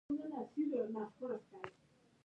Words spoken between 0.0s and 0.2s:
د